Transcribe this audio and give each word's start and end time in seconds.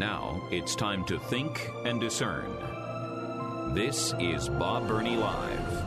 Now 0.00 0.40
it's 0.50 0.74
time 0.74 1.04
to 1.04 1.18
think 1.18 1.70
and 1.84 2.00
discern. 2.00 2.50
This 3.74 4.14
is 4.18 4.48
Bob 4.48 4.88
Burney 4.88 5.18
Live. 5.18 5.84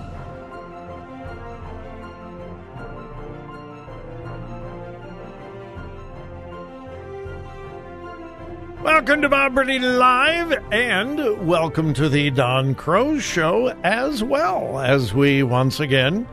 Welcome 8.83 9.23
to 9.23 9.29
Bob 9.29 9.55
Burney 9.55 9.79
Live, 9.79 10.63
and 10.71 11.47
welcome 11.47 11.95
to 11.95 12.07
the 12.07 12.29
Don 12.29 12.75
Crow 12.75 13.17
Show 13.17 13.69
as 13.83 14.23
well, 14.23 14.77
as 14.77 15.11
we 15.11 15.41
once 15.41 15.79
again 15.79 16.27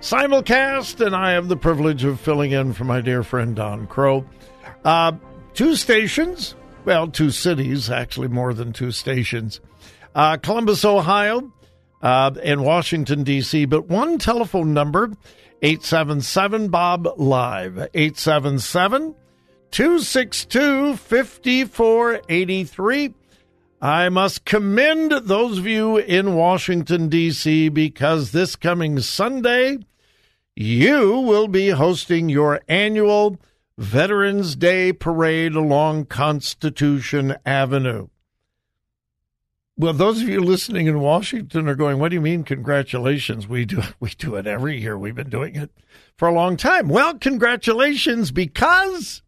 simulcast, 0.00 1.04
and 1.04 1.16
I 1.16 1.32
have 1.32 1.48
the 1.48 1.56
privilege 1.56 2.04
of 2.04 2.20
filling 2.20 2.52
in 2.52 2.72
for 2.72 2.84
my 2.84 3.00
dear 3.00 3.24
friend 3.24 3.56
Don 3.56 3.88
Crow. 3.88 4.24
Uh, 4.84 5.14
two 5.54 5.74
stations, 5.74 6.54
well, 6.90 7.06
two 7.06 7.30
cities, 7.30 7.88
actually 7.88 8.26
more 8.26 8.52
than 8.52 8.72
two 8.72 8.90
stations. 8.90 9.60
Uh, 10.12 10.36
Columbus, 10.38 10.84
Ohio, 10.84 11.52
uh, 12.02 12.32
and 12.42 12.64
Washington, 12.64 13.22
D.C., 13.22 13.64
but 13.66 13.86
one 13.86 14.18
telephone 14.18 14.74
number, 14.74 15.12
877 15.62 16.66
Bob 16.66 17.06
Live, 17.16 17.78
877 17.94 19.14
262 19.70 20.96
5483. 20.96 23.14
I 23.80 24.08
must 24.08 24.44
commend 24.44 25.12
those 25.12 25.58
of 25.58 25.68
you 25.68 25.96
in 25.96 26.34
Washington, 26.34 27.08
D.C., 27.08 27.68
because 27.68 28.32
this 28.32 28.56
coming 28.56 28.98
Sunday, 28.98 29.78
you 30.56 31.20
will 31.20 31.46
be 31.46 31.68
hosting 31.68 32.28
your 32.28 32.60
annual 32.66 33.38
Veterans 33.80 34.56
Day 34.56 34.92
parade 34.92 35.54
along 35.54 36.04
Constitution 36.04 37.34
Avenue. 37.46 38.08
Well, 39.74 39.94
those 39.94 40.20
of 40.20 40.28
you 40.28 40.42
listening 40.42 40.86
in 40.86 41.00
Washington 41.00 41.66
are 41.66 41.74
going, 41.74 41.98
"What 41.98 42.10
do 42.10 42.16
you 42.16 42.20
mean 42.20 42.44
congratulations? 42.44 43.48
We 43.48 43.64
do 43.64 43.80
we 43.98 44.10
do 44.10 44.34
it 44.34 44.46
every 44.46 44.78
year. 44.78 44.98
We've 44.98 45.14
been 45.14 45.30
doing 45.30 45.56
it 45.56 45.70
for 46.18 46.28
a 46.28 46.34
long 46.34 46.58
time." 46.58 46.90
Well, 46.90 47.14
congratulations 47.14 48.30
because 48.30 49.22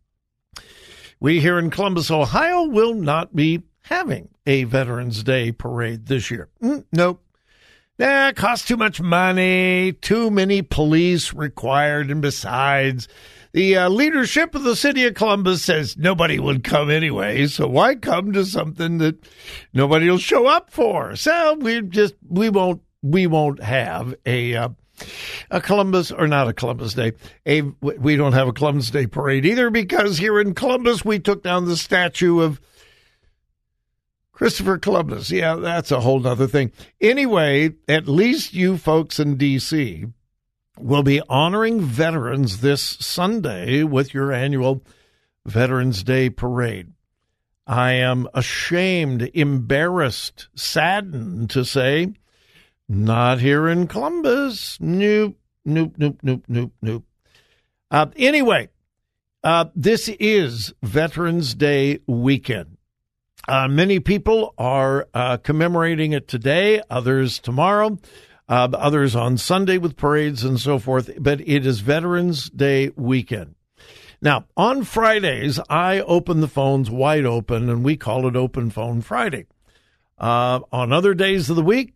we 1.19 1.41
here 1.41 1.59
in 1.59 1.71
Columbus, 1.71 2.11
Ohio 2.11 2.65
will 2.65 2.93
not 2.93 3.35
be 3.35 3.63
having 3.85 4.29
a 4.45 4.65
Veterans 4.65 5.23
Day 5.23 5.51
parade 5.51 6.09
this 6.09 6.31
year. 6.31 6.51
Mm, 6.63 6.85
nope. 6.93 7.25
That 7.97 8.37
costs 8.37 8.69
too 8.69 8.77
much 8.77 9.01
money, 9.01 9.93
too 9.93 10.31
many 10.31 10.61
police 10.61 11.33
required, 11.33 12.11
and 12.11 12.21
besides, 12.21 13.09
the 13.53 13.77
uh, 13.77 13.89
leadership 13.91 14.55
of 14.55 14.63
the 14.63 14.77
city 14.77 15.05
of 15.05 15.15
Columbus 15.15 15.63
says 15.63 15.97
nobody 15.97 16.39
would 16.39 16.65
come 16.65 16.91
anyway, 16.91 17.47
so 17.47 17.69
why 17.69 17.95
come 17.95 18.33
to 18.33 18.47
something 18.47 18.99
that 18.99 19.17
nobody 19.75 20.09
will 20.09 20.19
show 20.19 20.47
up 20.47 20.71
for? 20.71 21.17
So 21.17 21.55
we 21.55 21.83
just 21.83 22.15
we 22.29 22.49
won't 22.49 22.81
we 23.03 23.27
won't 23.27 23.63
have 23.63 24.15
a 24.25 24.55
uh, 24.55 24.69
a 25.51 25.61
Columbus 25.61 26.11
or 26.11 26.27
not 26.27 26.49
a 26.49 26.55
Columbus 26.55 26.95
Day. 26.95 27.13
A 27.45 27.61
we 27.83 28.17
don't 28.17 28.33
have 28.33 28.49
a 28.49 28.53
Columbus 28.55 28.91
Day 28.91 29.07
parade 29.07 29.45
either 29.45 29.69
because 29.69 30.17
here 30.17 30.41
in 30.41 30.55
Columbus 30.55 31.05
we 31.05 31.19
took 31.19 31.43
down 31.43 31.67
the 31.67 31.77
statue 31.77 32.41
of 32.41 32.59
Christopher 34.33 34.79
Columbus. 34.79 35.31
Yeah, 35.31 35.57
that's 35.57 35.91
a 35.91 36.01
whole 36.01 36.27
other 36.27 36.47
thing. 36.47 36.73
Anyway, 37.03 37.75
at 37.87 38.09
least 38.09 38.55
you 38.55 38.79
folks 38.79 39.21
in 39.21 39.37
D.C 39.37 40.07
will 40.79 41.03
be 41.03 41.21
honoring 41.29 41.81
veterans 41.81 42.61
this 42.61 42.83
Sunday 42.83 43.83
with 43.83 44.15
your 44.15 44.33
annual 44.33 44.83
Veterans 45.45 46.03
Day 46.03 46.31
parade. 46.31 46.93
I 47.67 47.93
am 47.93 48.29
ashamed, 48.35 49.31
embarrassed, 49.35 50.49
saddened 50.55 51.51
to 51.51 51.65
say, 51.65 52.13
not 52.89 53.41
here 53.41 53.69
in 53.69 53.87
Columbus. 53.87 54.79
Nope, 54.81 55.37
nope, 55.65 55.95
nope, 55.97 56.19
nope, 56.23 56.45
nope, 56.49 56.73
nope. 56.81 57.05
Uh, 57.91 58.07
anyway, 58.17 58.69
uh, 59.45 59.67
this 59.77 60.09
is 60.09 60.73
Veterans 60.83 61.55
Day 61.55 62.01
weekend. 62.07 62.77
Uh, 63.49 63.69
many 63.69 64.01
people 64.01 64.55
are 64.57 65.09
uh, 65.15 65.37
commemorating 65.37 66.13
it 66.13 66.29
today, 66.29 66.81
others 66.89 67.39
tomorrow 67.39 67.99
uh, 68.53 68.69
others 68.75 69.17
on 69.17 69.39
Sunday 69.39 69.79
with 69.79 69.97
parades 69.97 70.45
and 70.45 70.61
so 70.61 70.79
forth. 70.79 71.11
But 71.19 71.41
it 71.41 71.65
is 71.65 71.81
Veterans 71.81 72.51
Day 72.51 72.91
weekend. 72.97 73.55
Now, 74.21 74.45
on 74.59 74.85
Fridays, 74.85 75.59
I 75.71 76.01
open 76.01 76.41
the 76.41 76.49
phones 76.49 76.91
wide 76.91 77.25
open, 77.25 77.71
and 77.71 77.83
we 77.83 77.97
call 77.97 78.29
it 78.29 78.37
Open 78.37 78.69
Phone 78.69 79.01
Friday. 79.01 79.47
Uh, 80.19 80.61
on 80.71 80.93
other 80.93 81.15
days 81.15 81.49
of 81.49 81.57
the 81.57 81.63
week, 81.63 81.95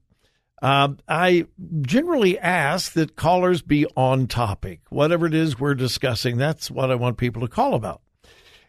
uh, 0.63 0.89
I 1.07 1.47
generally 1.83 2.39
ask 2.39 2.95
that 2.95 3.17
callers 3.17 3.61
be 3.61 3.85
on 3.95 4.27
topic. 4.27 4.81
Whatever 4.89 5.27
it 5.27 5.35
is 5.35 5.61
we're 5.61 5.75
discussing, 5.75 6.39
that's 6.39 6.71
what 6.71 6.91
I 6.91 6.95
want 6.95 7.19
people 7.19 7.43
to 7.43 7.49
call 7.49 7.75
about. 7.75 8.01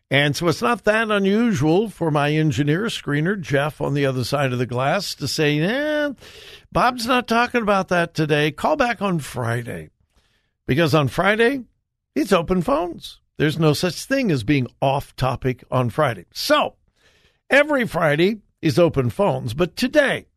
And 0.09 0.35
so 0.35 0.47
it's 0.47 0.61
not 0.61 0.85
that 0.85 1.11
unusual 1.11 1.89
for 1.89 2.11
my 2.11 2.31
engineer 2.31 2.83
screener, 2.85 3.39
Jeff, 3.39 3.81
on 3.81 3.93
the 3.93 4.05
other 4.05 4.23
side 4.23 4.53
of 4.53 4.59
the 4.59 4.65
glass 4.65 5.13
to 5.15 5.27
say, 5.27 5.59
eh, 5.59 6.11
Bob's 6.71 7.05
not 7.05 7.27
talking 7.27 7.61
about 7.61 7.89
that 7.89 8.13
today. 8.13 8.51
Call 8.51 8.77
back 8.77 9.01
on 9.01 9.19
Friday. 9.19 9.89
Because 10.65 10.95
on 10.95 11.09
Friday, 11.09 11.65
it's 12.15 12.31
open 12.31 12.61
phones. 12.61 13.19
There's 13.37 13.59
no 13.59 13.73
such 13.73 14.05
thing 14.05 14.31
as 14.31 14.43
being 14.43 14.67
off 14.81 15.15
topic 15.15 15.63
on 15.69 15.89
Friday. 15.89 16.25
So 16.31 16.75
every 17.49 17.85
Friday 17.85 18.41
is 18.61 18.79
open 18.79 19.09
phones, 19.09 19.53
but 19.53 19.75
today 19.75 20.27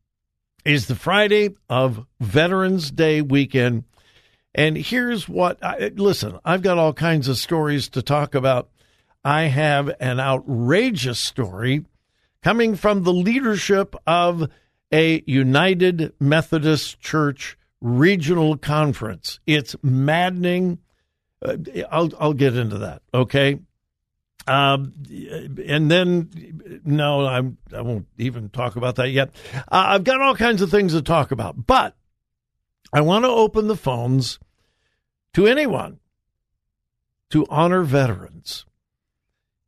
is 0.65 0.87
the 0.87 0.95
Friday 0.95 1.55
of 1.69 2.07
Veterans 2.21 2.91
Day 2.91 3.23
weekend. 3.23 3.85
And 4.55 4.77
here's 4.77 5.29
what 5.29 5.63
I, 5.65 5.93
listen, 5.95 6.39
I've 6.45 6.63
got 6.63 6.77
all 6.77 6.93
kinds 6.93 7.29
of 7.29 7.39
stories 7.39 7.89
to 7.91 8.03
talk 8.03 8.35
about 8.35 8.69
I 9.25 9.43
have 9.43 9.91
an 10.01 10.19
outrageous 10.19 11.19
story 11.19 11.85
coming 12.43 12.75
from 12.75 13.03
the 13.03 13.13
leadership 13.13 13.95
of 14.07 14.49
a 14.93 15.23
United 15.27 16.13
Methodist 16.19 17.01
Church 17.01 17.57
regional 17.81 18.57
conference. 18.57 19.41
It's 19.47 19.77
maddening. 19.83 20.79
Uh, 21.45 21.57
I'll 21.91 22.11
I'll 22.19 22.35
get 22.35 22.57
into 22.57 22.79
that. 22.79 23.03
Okay. 23.13 23.59
Um, 24.47 24.95
and 25.67 25.91
then 25.91 26.81
no, 26.85 27.27
I'm 27.27 27.59
I 27.75 27.83
won't 27.83 28.07
even 28.19 28.49
talk 28.49 28.77
about 28.77 28.97
that 28.97 29.11
yet. 29.11 29.31
Uh, 29.55 29.61
I've 29.71 30.05
got 30.05 30.21
all 30.21 30.35
kinds 30.35 30.63
of 30.63 30.71
things 30.71 30.93
to 30.93 31.03
talk 31.03 31.31
about, 31.31 31.67
but 31.67 31.95
I 32.93 33.03
want 33.03 33.25
to 33.25 33.31
open 33.31 33.69
the 33.69 33.77
phones 33.77 34.39
to 35.35 35.47
anyone 35.47 36.01
to 37.31 37.47
honor 37.49 37.83
veterans. 37.83 38.67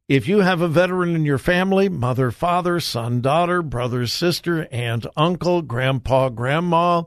If 0.08 0.26
you 0.26 0.40
have 0.40 0.60
a 0.60 0.68
veteran 0.68 1.15
in 1.15 1.24
your 1.24 1.38
family, 1.38 1.88
mother, 1.88 2.30
father, 2.30 2.80
son, 2.80 3.21
daughter, 3.21 3.62
brother, 3.62 4.06
sister, 4.06 4.66
aunt, 4.72 5.06
uncle, 5.16 5.62
grandpa, 5.62 6.28
grandma, 6.28 7.04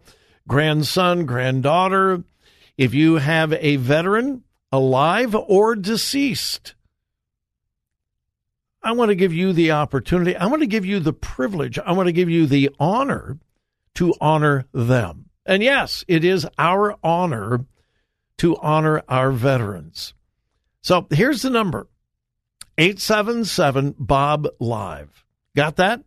grandson, 0.48 1.26
granddaughter, 1.26 2.24
if 2.78 2.94
you 2.94 3.16
have 3.16 3.54
a 3.54 3.76
veteran 3.76 4.44
alive 4.72 5.36
or 5.36 5.76
deceased, 5.76 6.76
I 8.82 8.94
want 8.94 9.10
to 9.10 9.16
give 9.16 9.34
you 9.34 9.52
the 9.52 9.72
opportunity, 9.72 10.36
I 10.36 10.46
want 10.46 10.62
to 10.62 10.68
give 10.68 10.86
you 10.86 11.00
the 11.00 11.14
privilege, 11.14 11.78
I 11.80 11.92
want 11.92 12.08
to 12.08 12.14
give 12.14 12.30
you 12.30 12.46
the 12.46 12.70
honor 12.80 13.40
to 13.96 14.14
honor 14.22 14.66
them. 14.74 15.26
And 15.46 15.62
yes, 15.62 16.06
it 16.08 16.24
is 16.24 16.48
our 16.58 16.96
honor 17.04 17.66
to 18.38 18.58
honor 18.58 19.04
our 19.10 19.32
veterans. 19.32 20.14
So 20.82 21.08
here's 21.10 21.42
the 21.42 21.50
number 21.50 21.88
877 22.78 23.96
Bob 23.98 24.50
Live. 24.60 25.24
Got 25.56 25.78
that? 25.78 26.04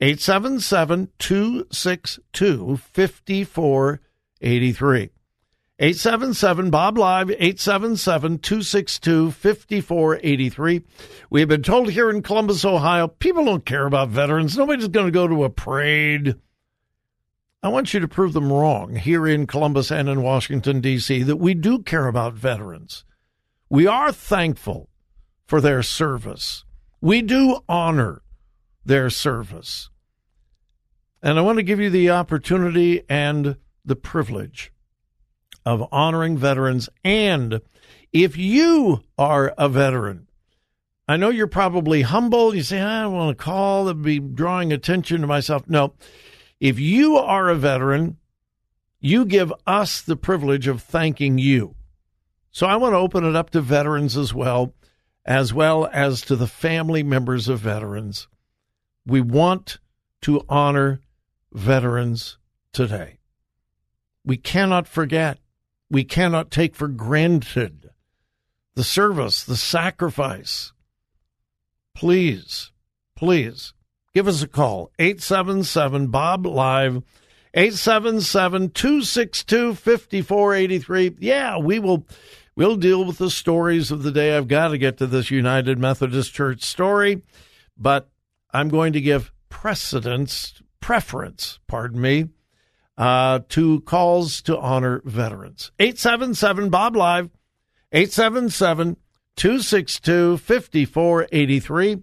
877 0.00 1.08
262 1.18 2.76
5483. 2.76 5.10
877 5.80 6.70
Bob 6.70 6.98
Live, 6.98 7.30
877 7.30 8.38
262 8.38 9.32
5483. 9.32 10.82
We 11.30 11.40
have 11.40 11.48
been 11.48 11.64
told 11.64 11.90
here 11.90 12.10
in 12.10 12.22
Columbus, 12.22 12.64
Ohio, 12.64 13.08
people 13.08 13.44
don't 13.44 13.66
care 13.66 13.86
about 13.86 14.10
veterans. 14.10 14.56
Nobody's 14.56 14.86
going 14.86 15.06
to 15.06 15.12
go 15.12 15.26
to 15.26 15.42
a 15.42 15.50
parade. 15.50 16.36
I 17.60 17.68
want 17.68 17.92
you 17.92 17.98
to 17.98 18.06
prove 18.06 18.34
them 18.34 18.52
wrong 18.52 18.94
here 18.94 19.26
in 19.26 19.48
Columbus 19.48 19.90
and 19.90 20.08
in 20.08 20.22
Washington, 20.22 20.80
D.C., 20.80 21.24
that 21.24 21.38
we 21.38 21.54
do 21.54 21.80
care 21.80 22.06
about 22.06 22.34
veterans. 22.34 23.04
We 23.68 23.88
are 23.88 24.12
thankful 24.12 24.88
for 25.46 25.60
their 25.60 25.82
service. 25.82 26.64
We 27.00 27.22
do 27.22 27.60
honor 27.68 28.22
their 28.84 29.10
service. 29.10 29.90
And 31.22 31.38
I 31.38 31.42
want 31.42 31.56
to 31.56 31.62
give 31.62 31.80
you 31.80 31.90
the 31.90 32.10
opportunity 32.10 33.02
and 33.08 33.56
the 33.84 33.96
privilege 33.96 34.72
of 35.64 35.88
honoring 35.90 36.36
veterans. 36.36 36.88
And 37.02 37.60
if 38.12 38.36
you 38.36 39.02
are 39.18 39.54
a 39.56 39.68
veteran, 39.68 40.28
I 41.06 41.16
know 41.16 41.30
you're 41.30 41.46
probably 41.46 42.02
humble. 42.02 42.54
You 42.54 42.62
say, 42.62 42.80
I 42.80 43.02
don't 43.02 43.12
want 43.12 43.36
to 43.36 43.44
call 43.44 43.88
and 43.88 44.02
be 44.02 44.18
drawing 44.18 44.72
attention 44.72 45.20
to 45.20 45.26
myself. 45.26 45.68
No. 45.68 45.94
If 46.60 46.78
you 46.78 47.16
are 47.16 47.48
a 47.48 47.54
veteran, 47.54 48.16
you 49.00 49.26
give 49.26 49.52
us 49.66 50.00
the 50.00 50.16
privilege 50.16 50.66
of 50.66 50.82
thanking 50.82 51.36
you. 51.36 51.74
So 52.50 52.66
I 52.66 52.76
want 52.76 52.92
to 52.92 52.98
open 52.98 53.24
it 53.24 53.36
up 53.36 53.50
to 53.50 53.60
veterans 53.60 54.16
as 54.16 54.32
well, 54.32 54.72
as 55.24 55.54
well 55.54 55.88
as 55.92 56.20
to 56.22 56.36
the 56.36 56.46
family 56.46 57.02
members 57.02 57.48
of 57.48 57.60
veterans. 57.60 58.28
We 59.06 59.20
want 59.20 59.78
to 60.22 60.44
honor 60.48 61.00
veterans 61.52 62.38
today. 62.72 63.18
We 64.24 64.36
cannot 64.36 64.88
forget, 64.88 65.38
we 65.90 66.04
cannot 66.04 66.50
take 66.50 66.74
for 66.74 66.88
granted 66.88 67.90
the 68.74 68.84
service, 68.84 69.44
the 69.44 69.56
sacrifice. 69.56 70.72
Please, 71.94 72.72
please 73.14 73.72
give 74.14 74.26
us 74.26 74.42
a 74.42 74.48
call 74.48 74.90
877 74.98 76.08
Bob 76.08 76.46
Live. 76.46 77.02
877 77.56 78.70
262 78.70 79.74
5483. 79.74 81.16
Yeah, 81.20 81.58
we 81.58 81.78
will 81.78 82.04
we'll 82.56 82.76
deal 82.76 83.04
with 83.04 83.18
the 83.18 83.30
stories 83.30 83.90
of 83.90 84.02
the 84.02 84.10
day. 84.10 84.36
I've 84.36 84.48
got 84.48 84.68
to 84.68 84.78
get 84.78 84.98
to 84.98 85.06
this 85.06 85.30
United 85.30 85.78
Methodist 85.78 86.32
Church 86.32 86.62
story, 86.62 87.22
but 87.76 88.08
I'm 88.52 88.68
going 88.68 88.92
to 88.92 89.00
give 89.00 89.32
precedence 89.48 90.62
preference, 90.80 91.58
pardon 91.66 92.00
me, 92.00 92.28
uh, 92.98 93.40
to 93.48 93.80
calls 93.80 94.42
to 94.42 94.58
honor 94.58 95.00
veterans. 95.04 95.72
877 95.78 96.68
Bob 96.68 96.94
Live, 96.94 97.30
877 97.92 98.96
262 99.36 100.36
5483. 100.36 102.02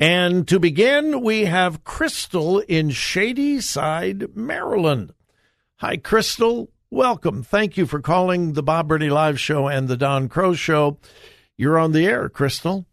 And 0.00 0.46
to 0.46 0.60
begin, 0.60 1.22
we 1.22 1.46
have 1.46 1.84
Crystal 1.84 2.60
in 2.60 2.90
Shady 2.90 3.60
Side, 3.60 4.36
Maryland. 4.36 5.12
Hi, 5.76 5.96
Crystal. 5.96 6.70
Welcome. 6.90 7.42
Thank 7.42 7.76
you 7.76 7.84
for 7.86 8.00
calling 8.00 8.54
the 8.54 8.62
Bob 8.62 8.88
Burney 8.88 9.10
Live 9.10 9.38
Show 9.38 9.68
and 9.68 9.88
the 9.88 9.96
Don 9.96 10.28
Crow 10.28 10.54
Show. 10.54 10.96
You're 11.56 11.78
on 11.78 11.92
the 11.92 12.06
air, 12.06 12.30
Crystal. 12.30 12.86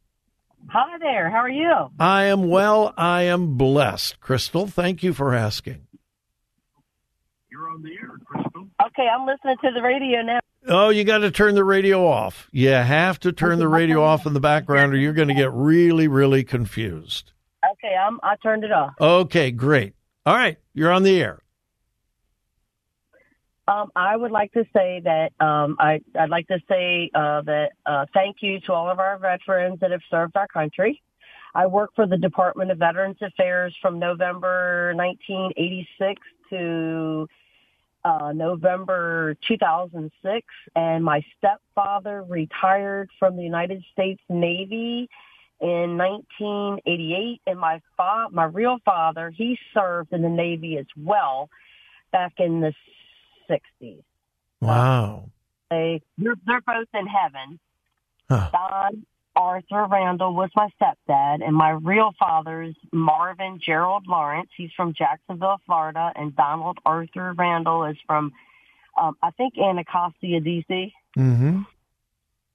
Hi 0.69 0.97
there. 0.99 1.29
How 1.29 1.37
are 1.37 1.49
you? 1.49 1.73
I 1.97 2.25
am 2.25 2.49
well. 2.49 2.93
I 2.97 3.21
am 3.23 3.55
blessed. 3.55 4.19
Crystal, 4.19 4.67
thank 4.67 5.01
you 5.01 5.13
for 5.13 5.33
asking. 5.33 5.87
You're 7.49 7.69
on 7.69 7.83
the 7.83 7.91
air, 7.91 8.17
Crystal. 8.25 8.67
Okay, 8.87 9.07
I'm 9.07 9.25
listening 9.25 9.55
to 9.63 9.71
the 9.73 9.81
radio 9.81 10.21
now. 10.23 10.39
Oh, 10.67 10.89
you 10.89 11.05
got 11.05 11.19
to 11.19 11.31
turn 11.31 11.55
the 11.55 11.63
radio 11.63 12.05
off. 12.05 12.49
You 12.51 12.71
have 12.71 13.19
to 13.21 13.31
turn 13.31 13.59
the 13.59 13.67
radio 13.69 14.03
off 14.03 14.25
in 14.25 14.33
the 14.33 14.39
background 14.41 14.93
or 14.93 14.97
you're 14.97 15.13
going 15.13 15.27
to 15.29 15.35
get 15.35 15.53
really, 15.53 16.09
really 16.09 16.43
confused. 16.43 17.31
Okay, 17.73 17.95
I'm 17.95 18.19
I 18.23 18.35
turned 18.43 18.65
it 18.65 18.73
off. 18.73 18.93
Okay, 18.99 19.51
great. 19.51 19.93
All 20.25 20.35
right, 20.35 20.57
you're 20.73 20.91
on 20.91 21.03
the 21.03 21.21
air. 21.21 21.39
Um, 23.67 23.91
I 23.95 24.15
would 24.15 24.31
like 24.31 24.51
to 24.53 24.63
say 24.73 25.01
that 25.03 25.31
um, 25.43 25.75
I, 25.79 25.99
I'd 26.19 26.29
like 26.29 26.47
to 26.47 26.59
say 26.69 27.09
uh, 27.15 27.41
that 27.41 27.71
uh, 27.85 28.05
thank 28.13 28.37
you 28.41 28.59
to 28.61 28.73
all 28.73 28.89
of 28.89 28.99
our 28.99 29.17
veterans 29.17 29.79
that 29.79 29.91
have 29.91 30.01
served 30.09 30.37
our 30.37 30.47
country. 30.47 31.01
I 31.55 31.65
work 31.67 31.91
for 31.95 32.05
the 32.05 32.17
Department 32.17 32.69
of 32.69 32.77
Veterans 32.77 33.17
Affairs 33.21 33.75
from 33.81 33.97
November 33.97 34.93
1986 34.95 36.21
to 36.51 37.27
uh, 38.03 38.33
November 38.33 39.35
2006, 39.47 40.45
and 40.75 41.03
my 41.03 41.23
stepfather 41.37 42.23
retired 42.23 43.09
from 43.17 43.35
the 43.35 43.41
United 43.41 43.83
States 43.93 44.21
Navy 44.29 45.09
in 45.59 45.97
1988, 45.97 47.41
and 47.47 47.59
my 47.59 47.81
fa- 47.97 48.27
my 48.31 48.45
real 48.45 48.77
father 48.85 49.31
he 49.35 49.57
served 49.73 50.13
in 50.13 50.21
the 50.21 50.29
Navy 50.29 50.77
as 50.77 50.85
well 50.95 51.49
back 52.11 52.33
in 52.37 52.59
the 52.59 52.73
60s. 53.49 54.03
Wow. 54.61 55.29
They 55.69 56.01
they're, 56.17 56.35
they're 56.45 56.61
both 56.61 56.87
in 56.93 57.07
heaven. 57.07 57.59
Huh. 58.29 58.49
Don 58.51 59.05
Arthur 59.35 59.85
Randall 59.89 60.33
was 60.33 60.49
my 60.55 60.69
stepdad, 60.81 61.45
and 61.45 61.55
my 61.55 61.71
real 61.71 62.13
father's 62.17 62.75
Marvin 62.91 63.59
Gerald 63.63 64.05
Lawrence. 64.07 64.49
He's 64.55 64.71
from 64.75 64.93
Jacksonville, 64.93 65.59
Florida, 65.65 66.11
and 66.15 66.35
Donald 66.35 66.77
Arthur 66.85 67.33
Randall 67.33 67.85
is 67.85 67.97
from, 68.07 68.31
um, 68.99 69.17
I 69.21 69.31
think, 69.31 69.57
Anacostia, 69.57 70.39
D.C. 70.39 70.93
Mm-hmm. 71.17 71.61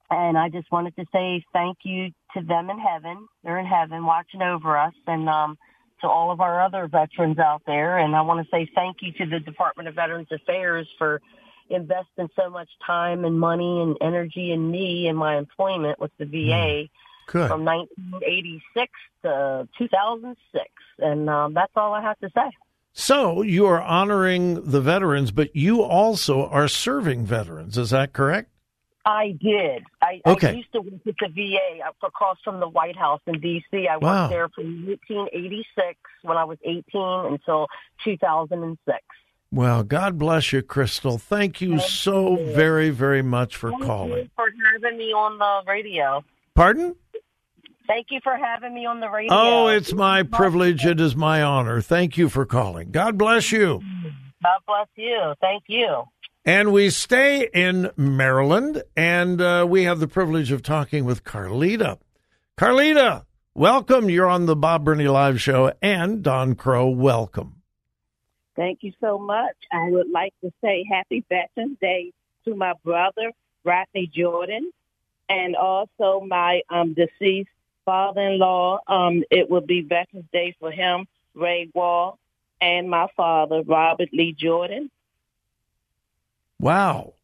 And 0.09 0.37
I 0.37 0.49
just 0.49 0.71
wanted 0.71 0.95
to 0.97 1.05
say 1.13 1.45
thank 1.53 1.79
you 1.83 2.11
to 2.35 2.41
them 2.41 2.69
in 2.69 2.79
heaven. 2.79 3.27
They're 3.43 3.59
in 3.59 3.65
heaven 3.65 4.05
watching 4.05 4.41
over 4.41 4.77
us, 4.77 4.93
and 5.05 5.29
um, 5.29 5.57
to 6.01 6.07
all 6.07 6.31
of 6.31 6.41
our 6.41 6.61
other 6.61 6.87
veterans 6.87 7.39
out 7.39 7.61
there. 7.65 7.97
And 7.97 8.15
I 8.15 8.21
want 8.21 8.45
to 8.45 8.49
say 8.51 8.69
thank 8.73 8.97
you 9.01 9.11
to 9.13 9.25
the 9.25 9.39
Department 9.39 9.87
of 9.87 9.95
Veterans 9.95 10.27
Affairs 10.31 10.87
for 10.97 11.21
investing 11.69 12.29
so 12.35 12.49
much 12.49 12.69
time 12.85 13.25
and 13.25 13.39
money 13.39 13.81
and 13.81 13.97
energy 14.01 14.51
in 14.51 14.69
me 14.69 15.07
and 15.07 15.17
my 15.17 15.37
employment 15.37 15.99
with 15.99 16.11
the 16.17 16.25
VA 16.25 16.89
Good. 17.27 17.47
from 17.47 17.63
1986 17.63 18.91
to 19.23 19.67
2006. 19.77 20.65
And 20.99 21.29
um, 21.29 21.53
that's 21.53 21.71
all 21.75 21.93
I 21.93 22.01
have 22.01 22.19
to 22.19 22.29
say. 22.35 22.51
So 22.93 23.41
you 23.41 23.65
are 23.67 23.81
honoring 23.81 24.69
the 24.69 24.81
veterans, 24.81 25.31
but 25.31 25.55
you 25.55 25.81
also 25.81 26.45
are 26.47 26.67
serving 26.67 27.25
veterans. 27.25 27.77
Is 27.77 27.91
that 27.91 28.11
correct? 28.11 28.49
I 29.05 29.35
did. 29.41 29.83
I, 30.01 30.21
Okay. 30.25 30.49
I 30.49 30.51
used 30.51 30.71
to 30.73 30.81
work 30.81 30.93
at 31.07 31.15
the 31.19 31.27
VA 31.29 31.81
across 32.05 32.37
from 32.43 32.59
the 32.59 32.67
White 32.69 32.95
House 32.97 33.21
in 33.25 33.39
D.C. 33.39 33.87
I 33.87 33.97
worked 33.97 34.29
there 34.31 34.49
from 34.49 34.85
1986 34.85 35.97
when 36.23 36.37
I 36.37 36.43
was 36.43 36.57
18 36.63 36.83
until 36.93 37.67
2006. 38.03 38.99
Well, 39.53 39.83
God 39.83 40.17
bless 40.17 40.53
you, 40.53 40.61
Crystal. 40.61 41.17
Thank 41.17 41.59
you 41.61 41.77
Thank 41.79 41.89
so 41.89 42.37
you. 42.39 42.53
very, 42.53 42.89
very 42.89 43.21
much 43.21 43.55
for 43.57 43.71
Thank 43.71 43.83
calling. 43.83 44.11
you 44.23 44.29
for 44.35 44.45
having 44.73 44.97
me 44.97 45.11
on 45.11 45.37
the 45.37 45.69
radio. 45.69 46.23
Pardon? 46.53 46.95
Thank 47.87 48.07
you 48.11 48.19
for 48.23 48.37
having 48.37 48.73
me 48.73 48.85
on 48.85 49.01
the 49.01 49.09
radio. 49.09 49.33
Oh, 49.33 49.67
it's 49.67 49.91
my 49.93 50.23
privilege. 50.23 50.85
It 50.85 51.01
is 51.01 51.15
my 51.15 51.41
honor. 51.41 51.81
Thank 51.81 52.17
you 52.17 52.29
for 52.29 52.45
calling. 52.45 52.91
God 52.91 53.17
bless 53.17 53.51
you. 53.51 53.81
God 54.41 54.59
bless 54.65 54.87
you. 54.95 55.33
Thank 55.41 55.63
you. 55.67 56.03
And 56.43 56.73
we 56.73 56.89
stay 56.89 57.47
in 57.53 57.91
Maryland, 57.95 58.81
and 58.97 59.39
uh, 59.39 59.63
we 59.69 59.83
have 59.83 59.99
the 59.99 60.07
privilege 60.07 60.51
of 60.51 60.63
talking 60.63 61.05
with 61.05 61.23
Carlita. 61.23 61.99
Carlita, 62.57 63.25
welcome. 63.53 64.09
You're 64.09 64.25
on 64.25 64.47
the 64.47 64.55
Bob 64.55 64.83
Burney 64.83 65.07
Live 65.07 65.39
Show, 65.39 65.71
and 65.83 66.23
Don 66.23 66.55
Crow, 66.55 66.87
welcome. 66.87 67.61
Thank 68.55 68.79
you 68.81 68.91
so 68.99 69.19
much. 69.19 69.53
I 69.71 69.91
would 69.91 70.09
like 70.09 70.33
to 70.43 70.51
say 70.63 70.83
happy 70.91 71.23
Veterans 71.29 71.77
Day 71.79 72.11
to 72.45 72.55
my 72.55 72.73
brother, 72.83 73.31
Rodney 73.63 74.09
Jordan, 74.11 74.71
and 75.29 75.55
also 75.55 76.25
my 76.27 76.61
um, 76.71 76.95
deceased 76.95 77.51
father-in-law. 77.85 78.79
Um, 78.87 79.23
it 79.29 79.47
will 79.47 79.61
be 79.61 79.81
Veterans 79.81 80.25
Day 80.33 80.55
for 80.59 80.71
him, 80.71 81.05
Ray 81.35 81.69
Wall, 81.75 82.17
and 82.59 82.89
my 82.89 83.05
father, 83.15 83.61
Robert 83.61 84.09
Lee 84.11 84.33
Jordan. 84.33 84.89
Wow. 86.61 87.15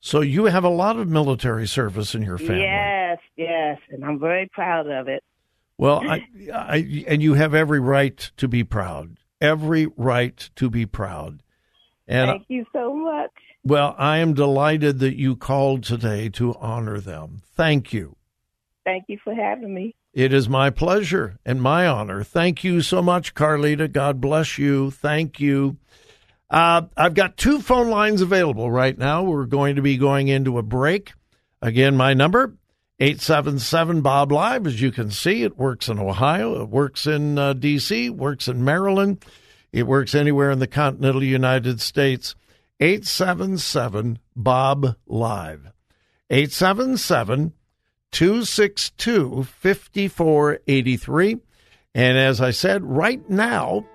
So 0.00 0.20
you 0.20 0.44
have 0.44 0.64
a 0.64 0.68
lot 0.68 0.98
of 0.98 1.08
military 1.08 1.66
service 1.66 2.14
in 2.14 2.22
your 2.22 2.36
family. 2.36 2.60
Yes, 2.60 3.18
yes, 3.36 3.78
and 3.90 4.04
I'm 4.04 4.18
very 4.18 4.48
proud 4.52 4.86
of 4.86 5.08
it. 5.08 5.24
Well, 5.78 6.02
I, 6.06 6.26
I, 6.54 7.04
and 7.08 7.22
you 7.22 7.34
have 7.34 7.54
every 7.54 7.80
right 7.80 8.18
to 8.36 8.46
be 8.46 8.62
proud. 8.62 9.16
Every 9.40 9.86
right 9.96 10.36
to 10.56 10.68
be 10.68 10.84
proud. 10.84 11.42
And 12.06 12.30
Thank 12.30 12.44
you 12.48 12.66
so 12.72 12.94
much. 12.94 13.30
well, 13.64 13.94
I 13.96 14.18
am 14.18 14.34
delighted 14.34 14.98
that 14.98 15.16
you 15.16 15.36
called 15.36 15.84
today 15.84 16.28
to 16.30 16.54
honor 16.56 17.00
them. 17.00 17.40
Thank 17.56 17.94
you. 17.94 18.16
Thank 18.84 19.04
you 19.08 19.18
for 19.24 19.34
having 19.34 19.72
me. 19.72 19.94
It 20.12 20.34
is 20.34 20.48
my 20.48 20.68
pleasure 20.68 21.38
and 21.46 21.62
my 21.62 21.86
honor. 21.86 22.22
Thank 22.22 22.62
you 22.62 22.82
so 22.82 23.00
much, 23.00 23.34
Carlita. 23.34 23.90
God 23.90 24.20
bless 24.20 24.58
you. 24.58 24.90
Thank 24.90 25.40
you. 25.40 25.78
Uh, 26.50 26.82
I've 26.96 27.14
got 27.14 27.36
two 27.36 27.60
phone 27.60 27.90
lines 27.90 28.20
available 28.20 28.70
right 28.70 28.96
now. 28.96 29.22
We're 29.22 29.46
going 29.46 29.76
to 29.76 29.82
be 29.82 29.96
going 29.96 30.28
into 30.28 30.58
a 30.58 30.62
break. 30.62 31.12
Again, 31.62 31.96
my 31.96 32.14
number, 32.14 32.54
877 33.00 34.02
Bob 34.02 34.30
Live. 34.30 34.66
As 34.66 34.80
you 34.80 34.92
can 34.92 35.10
see, 35.10 35.42
it 35.42 35.56
works 35.56 35.88
in 35.88 35.98
Ohio, 35.98 36.62
it 36.62 36.68
works 36.68 37.06
in 37.06 37.38
uh, 37.38 37.54
D.C., 37.54 38.10
works 38.10 38.48
in 38.48 38.64
Maryland, 38.64 39.24
it 39.72 39.86
works 39.86 40.14
anywhere 40.14 40.50
in 40.50 40.58
the 40.58 40.66
continental 40.66 41.22
United 41.22 41.80
States. 41.80 42.34
877 42.80 44.18
Bob 44.36 44.96
Live. 45.06 45.72
877 46.30 47.52
262 48.12 49.44
5483. 49.44 51.36
And 51.94 52.18
as 52.18 52.40
I 52.40 52.50
said, 52.50 52.84
right 52.84 53.28
now, 53.28 53.86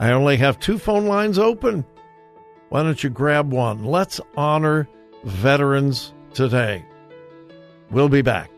I 0.00 0.12
only 0.12 0.38
have 0.38 0.58
two 0.58 0.78
phone 0.78 1.06
lines 1.06 1.38
open. 1.38 1.84
Why 2.70 2.82
don't 2.82 3.04
you 3.04 3.10
grab 3.10 3.52
one? 3.52 3.84
Let's 3.84 4.18
honor 4.34 4.88
veterans 5.24 6.14
today. 6.32 6.86
We'll 7.90 8.08
be 8.08 8.22
back. 8.22 8.49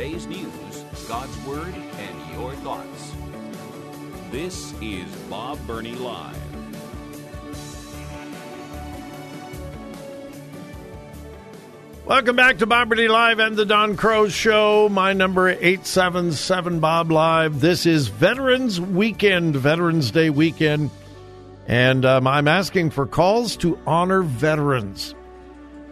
Today's 0.00 0.26
news, 0.28 0.84
God's 1.08 1.44
Word, 1.44 1.74
and 1.74 2.32
your 2.32 2.54
thoughts. 2.64 3.12
This 4.30 4.72
is 4.80 5.04
Bob 5.28 5.58
Burney 5.66 5.94
Live. 5.94 6.38
Welcome 12.06 12.34
back 12.34 12.56
to 12.56 12.66
Bob 12.66 12.88
Burney 12.88 13.08
Live 13.08 13.40
and 13.40 13.58
the 13.58 13.66
Don 13.66 13.94
Crow 13.94 14.30
Show. 14.30 14.88
My 14.88 15.12
number 15.12 15.50
877 15.50 16.80
Bob 16.80 17.10
Live. 17.10 17.60
This 17.60 17.84
is 17.84 18.08
Veterans 18.08 18.80
Weekend, 18.80 19.54
Veterans 19.54 20.10
Day 20.10 20.30
weekend. 20.30 20.88
And 21.66 22.06
um, 22.06 22.26
I'm 22.26 22.48
asking 22.48 22.88
for 22.88 23.04
calls 23.04 23.54
to 23.58 23.78
honor 23.86 24.22
veterans. 24.22 25.14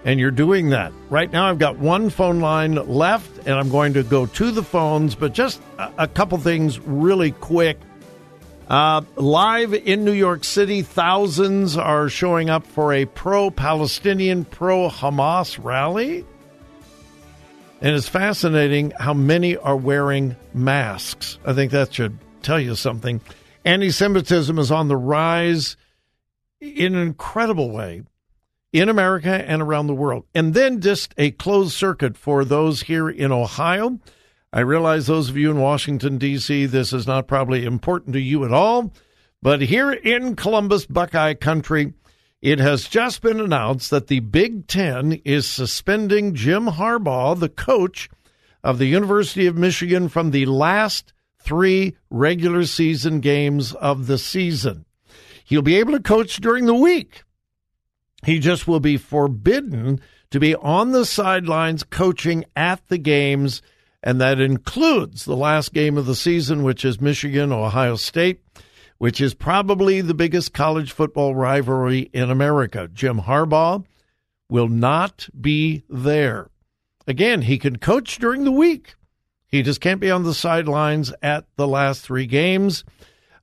And 0.04 0.20
you're 0.20 0.30
doing 0.30 0.70
that. 0.70 0.92
Right 1.10 1.30
now, 1.30 1.50
I've 1.50 1.58
got 1.58 1.78
one 1.78 2.08
phone 2.10 2.40
line 2.40 2.74
left, 2.74 3.46
and 3.46 3.50
I'm 3.50 3.68
going 3.68 3.94
to 3.94 4.02
go 4.02 4.26
to 4.26 4.50
the 4.50 4.62
phones, 4.62 5.14
but 5.14 5.32
just 5.32 5.60
a, 5.78 6.06
couple 6.06 6.38
things 6.38 6.78
really 6.78 7.32
quick. 7.32 7.78
Uh, 8.68 9.02
live 9.16 9.74
in 9.74 10.04
New 10.04 10.12
York 10.12 10.44
City, 10.44 10.82
thousands 10.82 11.76
are 11.76 12.08
showing 12.08 12.48
up 12.48 12.66
for 12.66 12.92
a 12.92 13.06
pro 13.06 13.50
Palestinian, 13.50 14.44
pro 14.44 14.88
Hamas 14.88 15.62
rally. 15.62 16.24
And 17.80 17.94
it's 17.94 18.08
fascinating 18.08 18.92
how 18.98 19.14
many 19.14 19.56
are 19.56 19.76
wearing 19.76 20.36
masks. 20.52 21.38
I 21.44 21.54
think 21.54 21.72
that 21.72 21.94
should 21.94 22.18
tell 22.42 22.60
you 22.60 22.74
something. 22.74 23.20
Anti 23.64 23.90
Semitism 23.90 24.58
is 24.58 24.70
on 24.70 24.88
the 24.88 24.96
rise 24.96 25.76
in 26.60 26.94
an 26.94 27.02
incredible 27.02 27.70
way 27.70 28.02
in 28.72 28.88
America 28.88 29.30
and 29.30 29.62
around 29.62 29.86
the 29.86 29.94
world. 29.94 30.24
And 30.34 30.54
then 30.54 30.80
just 30.80 31.14
a 31.16 31.30
closed 31.32 31.72
circuit 31.72 32.16
for 32.16 32.44
those 32.44 32.82
here 32.82 33.08
in 33.08 33.32
Ohio. 33.32 33.98
I 34.52 34.60
realize 34.60 35.06
those 35.06 35.28
of 35.28 35.36
you 35.36 35.50
in 35.50 35.58
Washington, 35.58 36.18
D.C., 36.18 36.66
this 36.66 36.92
is 36.92 37.06
not 37.06 37.28
probably 37.28 37.64
important 37.64 38.14
to 38.14 38.20
you 38.20 38.44
at 38.44 38.52
all. 38.52 38.92
But 39.42 39.62
here 39.62 39.92
in 39.92 40.36
Columbus, 40.36 40.86
Buckeye 40.86 41.34
Country, 41.34 41.92
it 42.40 42.58
has 42.58 42.88
just 42.88 43.20
been 43.20 43.40
announced 43.40 43.90
that 43.90 44.06
the 44.06 44.20
Big 44.20 44.66
Ten 44.66 45.12
is 45.24 45.46
suspending 45.46 46.34
Jim 46.34 46.66
Harbaugh, 46.66 47.38
the 47.38 47.48
coach 47.48 48.08
of 48.64 48.78
the 48.78 48.86
University 48.86 49.46
of 49.46 49.56
Michigan, 49.56 50.08
from 50.08 50.30
the 50.30 50.46
last 50.46 51.12
three 51.40 51.96
regular 52.10 52.64
season 52.64 53.20
games 53.20 53.72
of 53.74 54.06
the 54.06 54.18
season. 54.18 54.84
He'll 55.44 55.62
be 55.62 55.76
able 55.76 55.92
to 55.92 56.02
coach 56.02 56.36
during 56.36 56.66
the 56.66 56.74
week. 56.74 57.22
He 58.24 58.38
just 58.38 58.66
will 58.66 58.80
be 58.80 58.96
forbidden 58.96 60.00
to 60.30 60.40
be 60.40 60.54
on 60.54 60.92
the 60.92 61.04
sidelines 61.04 61.84
coaching 61.84 62.44
at 62.56 62.86
the 62.88 62.98
games, 62.98 63.62
and 64.02 64.20
that 64.20 64.40
includes 64.40 65.24
the 65.24 65.36
last 65.36 65.72
game 65.72 65.96
of 65.96 66.06
the 66.06 66.14
season, 66.14 66.62
which 66.62 66.84
is 66.84 67.00
Michigan 67.00 67.52
Ohio 67.52 67.96
State, 67.96 68.40
which 68.98 69.20
is 69.20 69.34
probably 69.34 70.00
the 70.00 70.14
biggest 70.14 70.52
college 70.52 70.92
football 70.92 71.34
rivalry 71.34 72.10
in 72.12 72.30
America. 72.30 72.88
Jim 72.92 73.20
Harbaugh 73.20 73.84
will 74.50 74.68
not 74.68 75.28
be 75.38 75.84
there. 75.88 76.50
Again, 77.06 77.42
he 77.42 77.58
can 77.58 77.78
coach 77.78 78.18
during 78.18 78.44
the 78.44 78.52
week. 78.52 78.94
He 79.46 79.62
just 79.62 79.80
can't 79.80 80.00
be 80.00 80.10
on 80.10 80.24
the 80.24 80.34
sidelines 80.34 81.12
at 81.22 81.46
the 81.56 81.66
last 81.66 82.02
three 82.02 82.26
games. 82.26 82.84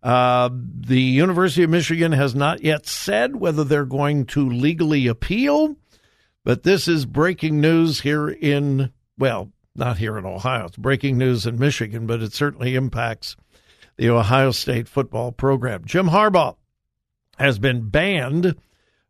Uh, 0.06 0.52
the 0.54 1.02
University 1.02 1.64
of 1.64 1.72
Michigan 1.72 2.12
has 2.12 2.36
not 2.36 2.64
yet 2.64 2.86
said 2.86 3.38
whether 3.38 3.64
they're 3.64 3.86
going 3.86 4.28
to 4.28 4.48
legally 4.48 5.08
appeal, 5.08 5.76
but 6.44 6.62
this 6.62 6.88
is 6.88 7.08
breaking 7.08 7.60
news 7.60 8.02
here 8.02 8.30
in, 8.30 8.94
well, 9.18 9.52
not 9.76 9.98
here 9.98 10.16
in 10.20 10.24
Ohio. 10.24 10.66
It's 10.66 10.78
breaking 10.78 11.18
news 11.18 11.48
in 11.48 11.58
Michigan, 11.58 12.06
but 12.06 12.22
it 12.22 12.34
certainly 12.34 12.76
impacts 12.76 13.36
the 13.98 14.12
Ohio 14.12 14.52
State 14.52 14.88
football 14.88 15.32
program. 15.32 15.84
Jim 15.86 16.10
Harbaugh 16.10 16.56
has 17.40 17.58
been 17.58 17.90
banned 17.90 18.56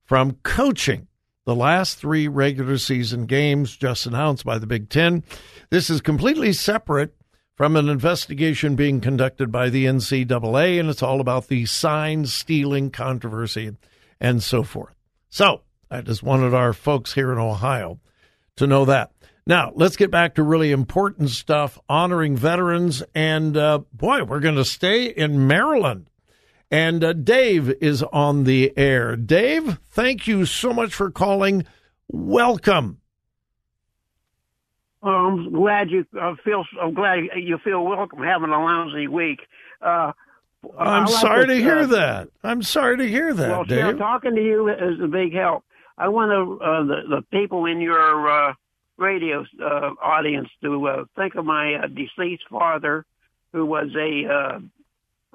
from 0.05 0.37
coaching 0.43 1.09
the 1.43 1.55
last 1.55 1.97
three 1.97 2.29
regular 2.29 2.77
season 2.77 3.25
games 3.25 3.75
just 3.75 4.05
announced 4.05 4.45
by 4.45 4.57
the 4.59 4.65
Big 4.65 4.87
Ten. 4.87 5.25
This 5.71 5.89
is 5.89 5.99
completely 5.99 6.53
separate 6.53 7.13
from 7.55 7.75
an 7.77 7.89
investigation 7.89 8.75
being 8.75 8.99
conducted 8.99 9.51
by 9.51 9.69
the 9.69 9.85
NCAA, 9.85 10.79
and 10.79 10.89
it's 10.89 11.01
all 11.01 11.21
about 11.21 11.47
the 11.47 11.65
sign 11.65 12.25
stealing 12.25 12.91
controversy 12.91 13.75
and 14.19 14.43
so 14.43 14.61
forth. 14.63 14.95
So 15.29 15.61
I 15.89 16.01
just 16.01 16.23
wanted 16.23 16.53
our 16.53 16.73
folks 16.73 17.13
here 17.13 17.31
in 17.31 17.37
Ohio 17.37 17.99
to 18.57 18.67
know 18.67 18.85
that. 18.85 19.11
Now, 19.47 19.71
let's 19.75 19.95
get 19.95 20.09
back 20.11 20.35
to 20.35 20.43
really 20.43 20.71
important 20.71 21.29
stuff 21.29 21.77
honoring 21.87 22.35
veterans. 22.35 23.03
And 23.13 23.55
uh, 23.55 23.79
boy, 23.93 24.23
we're 24.23 24.39
going 24.39 24.55
to 24.55 24.65
stay 24.65 25.05
in 25.05 25.47
Maryland. 25.47 26.09
And 26.71 27.03
uh, 27.03 27.13
Dave 27.13 27.69
is 27.79 28.01
on 28.01 28.45
the 28.45 28.75
air. 28.75 29.15
Dave, 29.15 29.79
thank 29.91 30.25
you 30.25 30.45
so 30.45 30.73
much 30.73 30.95
for 30.95 31.11
calling. 31.11 31.65
Welcome. 32.07 33.01
I'm 35.05 35.53
glad 35.53 35.91
you 35.91 36.05
uh, 36.19 36.35
feel. 36.43 36.63
I'm 36.81 36.93
glad 36.93 37.19
you 37.35 37.57
feel 37.63 37.83
welcome 37.83 38.23
having 38.23 38.49
a 38.49 38.63
lousy 38.63 39.07
week. 39.07 39.41
Uh, 39.81 40.11
I'm 40.79 41.05
like 41.05 41.21
sorry 41.21 41.47
to, 41.47 41.53
to 41.53 41.61
hear 41.61 41.79
uh, 41.79 41.85
that. 41.87 42.29
I'm 42.43 42.63
sorry 42.63 42.97
to 42.97 43.07
hear 43.07 43.33
that, 43.33 43.49
well, 43.49 43.63
Dave. 43.63 43.79
Sure, 43.79 43.93
talking 43.93 44.35
to 44.35 44.43
you 44.43 44.69
is 44.69 44.99
a 45.01 45.07
big 45.07 45.33
help. 45.33 45.63
I 45.97 46.07
want 46.09 46.31
to, 46.31 46.65
uh, 46.65 46.83
the 46.83 47.17
the 47.17 47.21
people 47.31 47.65
in 47.65 47.79
your 47.79 48.29
uh, 48.29 48.53
radio 48.97 49.45
uh, 49.61 49.91
audience 50.01 50.49
to 50.63 50.87
uh, 50.87 51.05
think 51.15 51.35
of 51.35 51.45
my 51.45 51.75
uh, 51.75 51.87
deceased 51.87 52.43
father, 52.49 53.05
who 53.53 53.65
was 53.65 53.89
a 53.95 54.25
uh, 54.27 54.59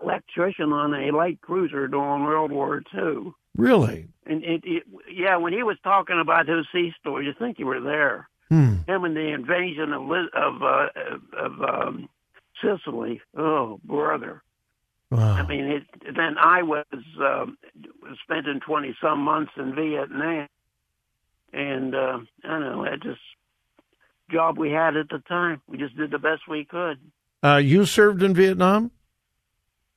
electrician 0.02 0.72
on 0.72 0.94
a 0.94 1.12
light 1.12 1.40
cruiser 1.40 1.88
during 1.88 2.24
World 2.24 2.52
War 2.52 2.82
II. 2.94 3.32
Really? 3.56 4.08
And 4.26 4.44
it, 4.44 4.62
it, 4.64 4.82
yeah, 5.12 5.36
when 5.36 5.52
he 5.52 5.62
was 5.62 5.76
talking 5.82 6.20
about 6.20 6.48
his 6.48 6.66
sea 6.72 6.92
stories, 7.00 7.26
you 7.26 7.34
think 7.38 7.58
you 7.58 7.66
were 7.66 7.80
there. 7.80 8.28
Hmm. 8.50 8.76
Him 8.86 9.04
and 9.04 9.16
the 9.16 9.32
invasion 9.32 9.92
of 9.92 10.02
of 10.10 10.62
uh, 10.62 10.86
of 11.38 11.62
um, 11.62 12.08
Sicily. 12.60 13.20
Oh, 13.36 13.80
brother. 13.84 14.42
Wow. 15.10 15.34
I 15.34 15.46
mean, 15.46 15.64
it, 15.64 15.82
then 16.16 16.36
I 16.38 16.62
was 16.62 16.84
um, 17.20 17.58
spending 18.24 18.60
twenty 18.60 18.96
some 19.00 19.20
months 19.20 19.52
in 19.56 19.74
Vietnam, 19.74 20.48
and 21.52 21.94
uh, 21.94 22.18
I 22.44 22.48
don't 22.48 22.60
know 22.60 22.84
that 22.84 23.02
just 23.02 23.20
job 24.30 24.58
we 24.58 24.70
had 24.70 24.96
at 24.96 25.08
the 25.08 25.20
time. 25.28 25.60
We 25.68 25.78
just 25.78 25.96
did 25.96 26.10
the 26.10 26.18
best 26.18 26.42
we 26.48 26.64
could. 26.64 26.98
Uh, 27.42 27.56
you 27.56 27.86
served 27.86 28.22
in 28.22 28.34
Vietnam. 28.34 28.90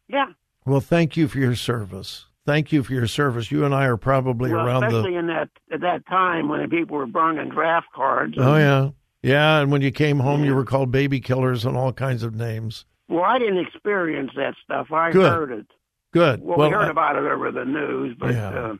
Yeah. 0.07 0.27
Well, 0.65 0.79
thank 0.79 1.17
you 1.17 1.27
for 1.27 1.39
your 1.39 1.55
service 1.55 2.25
thank 2.45 2.71
you 2.71 2.83
for 2.83 2.93
your 2.93 3.07
service. 3.07 3.51
You 3.51 3.65
and 3.65 3.73
I 3.73 3.85
are 3.85 3.97
probably 3.97 4.51
well, 4.51 4.65
around 4.65 4.83
especially 4.83 5.13
the 5.13 5.19
in 5.19 5.27
that 5.27 5.49
at 5.71 5.81
that 5.81 6.05
time 6.07 6.49
when 6.49 6.69
people 6.69 6.97
were 6.97 7.05
burning 7.05 7.49
draft 7.49 7.87
cards. 7.93 8.35
oh 8.37 8.57
yeah, 8.57 8.89
yeah. 9.21 9.59
And 9.59 9.71
when 9.71 9.81
you 9.81 9.91
came 9.91 10.19
home, 10.19 10.41
yeah. 10.41 10.47
you 10.47 10.55
were 10.55 10.65
called 10.65 10.91
baby 10.91 11.19
killers 11.19 11.65
and 11.65 11.77
all 11.77 11.93
kinds 11.93 12.23
of 12.23 12.35
names. 12.35 12.85
Well, 13.09 13.23
I 13.23 13.37
didn't 13.39 13.59
experience 13.59 14.31
that 14.35 14.55
stuff. 14.63 14.91
I 14.91 15.11
Good. 15.11 15.31
heard 15.31 15.51
it. 15.51 15.67
Good. 16.11 16.41
Well, 16.43 16.57
well 16.57 16.69
we 16.69 16.73
heard 16.73 16.87
I, 16.87 16.91
about 16.91 17.15
it 17.15 17.23
over 17.23 17.51
the 17.51 17.65
news, 17.65 18.15
but 18.19 18.33
yeah. 18.33 18.49
uh, 18.49 18.75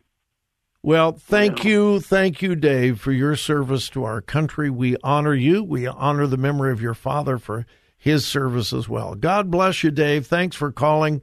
Well, 0.82 1.14
thank 1.14 1.64
you, 1.64 2.00
thank 2.00 2.42
you, 2.42 2.56
Dave, 2.56 3.00
for 3.00 3.12
your 3.12 3.36
service 3.36 3.90
to 3.90 4.04
our 4.04 4.22
country. 4.22 4.70
We 4.70 4.96
honor 5.04 5.34
you. 5.34 5.64
We 5.64 5.88
honor 5.88 6.28
the 6.28 6.38
memory 6.38 6.72
of 6.72 6.82
your 6.82 6.94
father 6.94 7.38
for 7.38 7.66
his 7.98 8.26
service 8.26 8.74
as 8.74 8.88
well. 8.88 9.16
God 9.16 9.50
bless 9.50 9.84
you, 9.84 9.90
Dave. 9.90 10.28
Thanks 10.28 10.56
for 10.56 10.72
calling. 10.72 11.22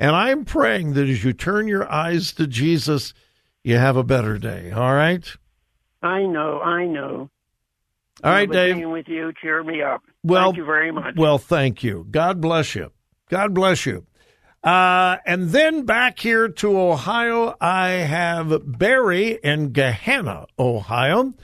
And 0.00 0.16
I'm 0.16 0.46
praying 0.46 0.94
that 0.94 1.10
as 1.10 1.22
you 1.22 1.34
turn 1.34 1.68
your 1.68 1.88
eyes 1.92 2.32
to 2.32 2.46
Jesus, 2.46 3.12
you 3.62 3.76
have 3.76 3.96
a 3.98 4.02
better 4.02 4.38
day. 4.38 4.72
All 4.72 4.94
right? 4.94 5.30
I 6.02 6.22
know, 6.22 6.58
I 6.60 6.86
know. 6.86 7.28
All 8.24 8.32
right, 8.32 8.50
Dave. 8.50 8.76
Being 8.76 8.90
with 8.90 9.08
you, 9.08 9.32
cheer 9.40 9.62
me 9.62 9.82
up. 9.82 10.02
Well, 10.24 10.46
thank 10.46 10.56
you 10.56 10.64
very 10.64 10.90
much. 10.90 11.16
Well, 11.16 11.36
thank 11.36 11.82
you. 11.82 12.06
God 12.10 12.40
bless 12.40 12.74
you. 12.74 12.92
God 13.28 13.52
bless 13.52 13.84
you. 13.84 14.06
Uh, 14.64 15.18
and 15.26 15.50
then 15.50 15.84
back 15.84 16.18
here 16.18 16.48
to 16.48 16.78
Ohio, 16.78 17.54
I 17.60 17.88
have 17.88 18.78
Barry 18.78 19.38
in 19.42 19.72
Gahanna, 19.72 20.46
Ohio. 20.58 21.34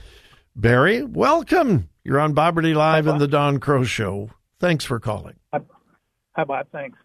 Barry, 0.55 1.03
welcome. 1.03 1.89
You're 2.03 2.19
on 2.19 2.33
Bob 2.33 2.55
Burney 2.55 2.73
Live 2.73 3.05
in 3.05 3.19
the 3.19 3.27
Don 3.27 3.59
Crow 3.59 3.83
Show. 3.83 4.31
Thanks 4.59 4.83
for 4.83 4.99
calling. 4.99 5.35
Hi, 5.53 6.43
Bob. 6.43 6.67
Thanks. 6.71 6.97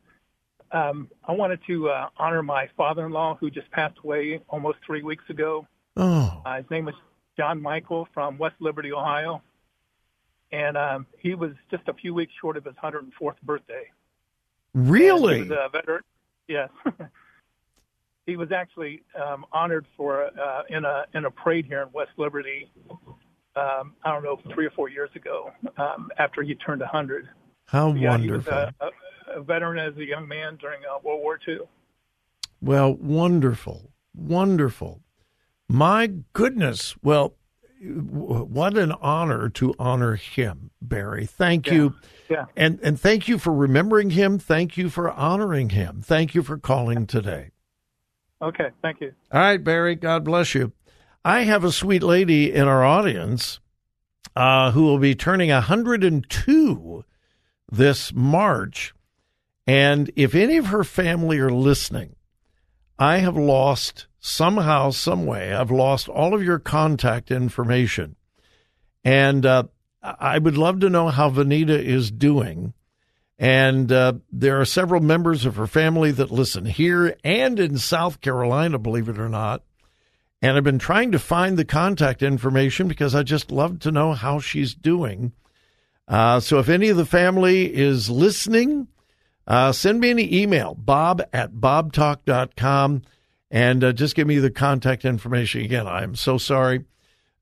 Um, 0.72 1.10
I 1.26 1.32
wanted 1.32 1.60
to 1.66 1.90
uh, 1.90 2.08
honor 2.16 2.42
my 2.42 2.68
father-in-law 2.76 3.36
who 3.36 3.50
just 3.50 3.70
passed 3.70 3.98
away 4.02 4.40
almost 4.48 4.78
three 4.86 5.02
weeks 5.02 5.24
ago. 5.28 5.66
Oh. 5.96 6.40
Uh, 6.44 6.56
his 6.56 6.70
name 6.70 6.86
was 6.86 6.94
John 7.36 7.60
Michael 7.60 8.08
from 8.14 8.38
West 8.38 8.56
Liberty, 8.58 8.92
Ohio, 8.92 9.42
and 10.50 10.76
um, 10.76 11.06
he 11.18 11.34
was 11.34 11.52
just 11.70 11.86
a 11.88 11.94
few 11.94 12.14
weeks 12.14 12.32
short 12.40 12.56
of 12.56 12.64
his 12.64 12.74
104th 12.82 13.40
birthday. 13.42 13.90
Really? 14.74 15.40
And 15.40 15.44
he 15.44 15.50
was 15.50 15.58
a 15.66 15.68
veteran. 15.70 16.02
Yes. 16.48 16.70
he 18.26 18.36
was 18.36 18.52
actually 18.52 19.02
um, 19.22 19.44
honored 19.52 19.86
for 19.96 20.24
uh, 20.24 20.62
in 20.68 20.84
a 20.84 21.04
in 21.14 21.24
a 21.26 21.30
parade 21.30 21.66
here 21.66 21.82
in 21.82 21.88
West 21.92 22.12
Liberty. 22.16 22.70
Um, 23.54 23.94
I 24.02 24.12
don't 24.12 24.22
know, 24.22 24.40
three 24.54 24.64
or 24.64 24.70
four 24.70 24.88
years 24.88 25.10
ago, 25.14 25.52
um, 25.76 26.10
after 26.18 26.42
he 26.42 26.54
turned 26.54 26.80
100. 26.80 27.28
How 27.66 27.92
yeah, 27.92 28.10
wonderful. 28.10 28.26
He 28.26 28.30
was 28.30 28.72
a, 28.80 28.90
a, 29.34 29.40
veteran 29.40 29.78
as 29.78 29.96
a 29.98 30.04
young 30.04 30.26
man 30.28 30.56
during 30.56 30.80
uh, 30.84 30.98
World 31.02 31.20
War 31.22 31.38
II. 31.46 31.58
Well, 32.60 32.94
wonderful, 32.94 33.90
wonderful. 34.14 35.00
My 35.68 36.10
goodness. 36.32 36.94
Well, 37.02 37.34
what 37.80 38.76
an 38.78 38.92
honor 39.00 39.48
to 39.50 39.74
honor 39.78 40.14
him, 40.14 40.70
Barry. 40.80 41.26
Thank 41.26 41.66
Yeah. 41.66 41.72
you. 41.74 41.94
Yeah. 42.28 42.44
And 42.56 42.78
and 42.82 42.98
thank 43.00 43.26
you 43.28 43.38
for 43.38 43.52
remembering 43.52 44.10
him. 44.10 44.38
Thank 44.38 44.76
you 44.76 44.88
for 44.88 45.10
honoring 45.10 45.70
him. 45.70 46.00
Thank 46.02 46.34
you 46.34 46.42
for 46.42 46.56
calling 46.58 47.06
today. 47.06 47.50
Okay. 48.40 48.70
Thank 48.82 49.00
you. 49.00 49.12
All 49.32 49.40
right, 49.40 49.62
Barry, 49.62 49.94
God 49.96 50.24
bless 50.24 50.54
you. 50.54 50.72
I 51.24 51.42
have 51.42 51.62
a 51.64 51.72
sweet 51.72 52.02
lady 52.02 52.52
in 52.52 52.66
our 52.68 52.84
audience 52.84 53.60
uh, 54.34 54.72
who 54.72 54.82
will 54.84 54.98
be 54.98 55.14
turning 55.14 55.50
102 55.50 57.04
this 57.70 58.12
March. 58.12 58.94
And 59.66 60.10
if 60.16 60.34
any 60.34 60.56
of 60.56 60.66
her 60.66 60.84
family 60.84 61.38
are 61.38 61.50
listening, 61.50 62.16
I 62.98 63.18
have 63.18 63.36
lost 63.36 64.06
somehow, 64.18 64.90
some 64.90 65.26
way, 65.26 65.52
I've 65.52 65.70
lost 65.70 66.08
all 66.08 66.34
of 66.34 66.42
your 66.42 66.58
contact 66.58 67.30
information. 67.30 68.16
And 69.04 69.44
uh, 69.44 69.64
I 70.02 70.38
would 70.38 70.56
love 70.56 70.80
to 70.80 70.90
know 70.90 71.08
how 71.08 71.30
Vanita 71.30 71.78
is 71.78 72.10
doing. 72.10 72.74
And 73.38 73.90
uh, 73.90 74.14
there 74.30 74.60
are 74.60 74.64
several 74.64 75.00
members 75.00 75.44
of 75.44 75.56
her 75.56 75.66
family 75.66 76.12
that 76.12 76.30
listen 76.30 76.64
here 76.64 77.16
and 77.24 77.58
in 77.58 77.78
South 77.78 78.20
Carolina, 78.20 78.78
believe 78.78 79.08
it 79.08 79.18
or 79.18 79.28
not. 79.28 79.62
And 80.40 80.56
I've 80.56 80.64
been 80.64 80.78
trying 80.78 81.12
to 81.12 81.18
find 81.18 81.56
the 81.56 81.64
contact 81.64 82.22
information 82.22 82.88
because 82.88 83.14
I 83.14 83.22
just 83.22 83.50
love 83.50 83.78
to 83.80 83.92
know 83.92 84.12
how 84.12 84.40
she's 84.40 84.74
doing. 84.74 85.32
Uh, 86.08 86.40
so 86.40 86.58
if 86.58 86.68
any 86.68 86.88
of 86.88 86.96
the 86.96 87.06
family 87.06 87.72
is 87.72 88.10
listening, 88.10 88.88
uh, 89.46 89.72
send 89.72 90.00
me 90.00 90.10
an 90.10 90.18
email, 90.18 90.74
bob 90.74 91.22
at 91.32 91.52
bobtalk.com, 91.52 93.02
and 93.50 93.84
uh, 93.84 93.92
just 93.92 94.14
give 94.14 94.26
me 94.26 94.38
the 94.38 94.50
contact 94.50 95.04
information. 95.04 95.62
Again, 95.62 95.86
I'm 95.86 96.14
so 96.14 96.38
sorry. 96.38 96.84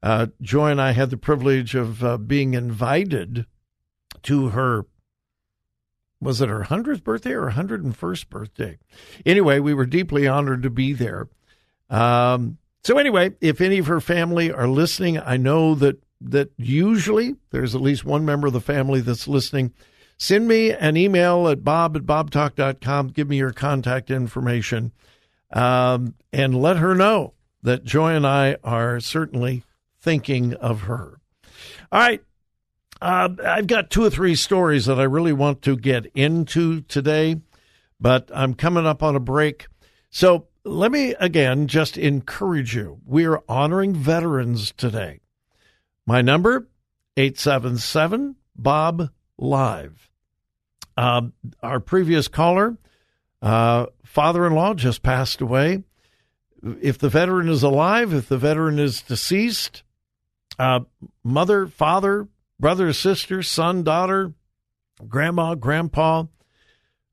Uh, 0.03 0.29
Joy 0.41 0.71
and 0.71 0.81
I 0.81 0.93
had 0.93 1.11
the 1.11 1.17
privilege 1.17 1.75
of 1.75 2.03
uh, 2.03 2.17
being 2.17 2.55
invited 2.55 3.47
to 4.23 4.49
her, 4.49 4.87
was 6.21 6.41
it 6.41 6.49
her 6.49 6.65
100th 6.65 7.05
birthday 7.05 7.33
or 7.33 7.51
101st 7.51 8.29
birthday? 8.29 8.79
Anyway, 9.27 9.59
we 9.59 9.75
were 9.75 9.87
deeply 9.87 10.27
honored 10.27 10.63
to 10.63 10.71
be 10.71 10.93
there. 10.93 11.29
Um, 11.91 12.59
so 12.83 12.97
anyway, 12.99 13.33
if 13.41 13.61
any 13.61 13.79
of 13.79 13.89
her 13.89 14.01
family 14.01 14.51
are 14.51 14.69
listening, 14.69 15.19
I 15.19 15.37
know 15.37 15.75
that 15.77 16.03
that 16.23 16.51
usually 16.59 17.37
there's 17.51 17.75
at 17.75 17.81
least 17.81 18.05
one 18.05 18.27
member 18.27 18.47
of 18.47 18.53
the 18.53 18.61
family 18.61 19.01
that's 19.01 19.27
listening. 19.27 19.73
Send 20.21 20.47
me 20.47 20.71
an 20.71 20.99
email 20.99 21.49
at 21.49 21.65
bob 21.65 21.97
at 21.97 22.03
bobtalk.com. 22.03 23.09
Give 23.09 23.27
me 23.27 23.39
your 23.39 23.55
contact 23.55 24.11
information 24.11 24.93
um, 25.51 26.15
and 26.31 26.61
let 26.61 26.77
her 26.77 26.95
know 26.95 27.33
that 27.63 27.85
Joy 27.85 28.13
and 28.15 28.27
I 28.27 28.59
are 28.63 29.01
certainly 29.01 29.65
thinking 29.99 30.53
of 30.53 30.83
her. 30.83 31.21
All 31.91 32.01
right. 32.01 32.23
Uh, 33.01 33.31
I've 33.43 33.67
got 33.67 33.89
two 33.89 34.05
or 34.05 34.11
three 34.11 34.35
stories 34.35 34.85
that 34.85 35.01
I 35.01 35.05
really 35.05 35.33
want 35.33 35.63
to 35.63 35.75
get 35.75 36.05
into 36.15 36.83
today, 36.83 37.41
but 37.99 38.31
I'm 38.35 38.53
coming 38.53 38.87
up 38.87 39.03
on 39.03 39.17
a 39.17 39.21
break. 39.21 39.69
So 40.11 40.49
let 40.65 40.93
me 40.93 41.15
again 41.15 41.67
just 41.67 41.97
encourage 41.97 42.77
you. 42.77 43.01
We 43.07 43.25
are 43.25 43.43
honoring 43.49 43.95
veterans 43.95 44.75
today. 44.77 45.21
My 46.07 46.21
number, 46.21 46.69
877 47.17 48.37
Bob 48.55 49.09
Live. 49.39 50.10
Uh, 51.01 51.23
our 51.63 51.81
previous 51.81 52.29
caller, 52.29 52.77
uh, 53.41 53.87
father 54.05 54.47
in 54.47 54.53
law, 54.53 54.75
just 54.75 55.03
passed 55.03 55.41
away. 55.41 55.83
If 56.83 56.99
the 56.99 57.09
veteran 57.09 57.49
is 57.49 57.63
alive, 57.63 58.13
if 58.13 58.29
the 58.29 58.37
veteran 58.37 58.79
is 58.79 59.01
deceased, 59.01 59.83
uh, 60.59 60.81
mother, 61.25 61.69
father, 61.69 62.29
brother, 62.59 62.93
sister, 62.93 63.43
son, 63.43 63.83
daughter, 63.83 64.35
grandma, 65.09 65.55
grandpa, 65.55 66.25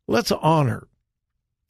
let's 0.05 0.33
honor 0.33 0.89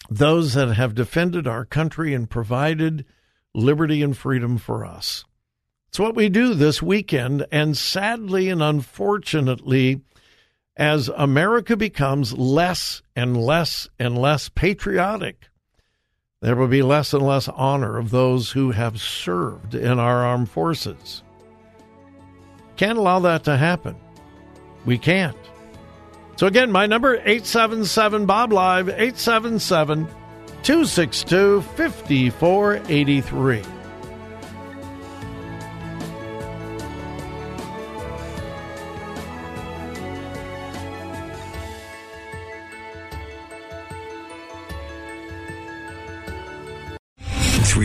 those 0.09 0.55
that 0.55 0.73
have 0.73 0.95
defended 0.95 1.45
our 1.47 1.65
country 1.65 2.15
and 2.15 2.31
provided 2.31 3.05
liberty 3.53 4.01
and 4.01 4.17
freedom 4.17 4.57
for 4.57 4.83
us. 4.83 5.23
It's 5.89 5.99
what 5.99 6.15
we 6.15 6.29
do 6.29 6.55
this 6.55 6.81
weekend, 6.81 7.45
and 7.51 7.77
sadly 7.77 8.49
and 8.49 8.63
unfortunately, 8.63 10.01
as 10.77 11.09
America 11.09 11.75
becomes 11.75 12.33
less 12.33 13.01
and 13.15 13.35
less 13.35 13.89
and 13.99 14.17
less 14.17 14.47
patriotic, 14.47 15.49
there 16.39 16.55
will 16.55 16.67
be 16.67 16.83
less 16.83 17.13
and 17.13 17.25
less 17.25 17.49
honor 17.49 17.97
of 17.97 18.11
those 18.11 18.51
who 18.51 18.71
have 18.71 19.01
served 19.01 19.73
in 19.73 19.99
our 19.99 20.23
armed 20.23 20.49
forces. 20.49 21.23
Can't 22.75 22.99
allow 22.99 23.19
that 23.21 23.43
to 23.45 23.57
happen. 23.57 23.95
We 24.85 24.99
can't. 24.99 25.35
So 26.35 26.45
again, 26.45 26.71
my 26.71 26.85
number 26.85 27.15
877 27.15 28.27
Bob 28.27 28.53
Live 28.53 28.89
877 28.89 30.05
262 30.61 31.61
5483. 31.61 33.76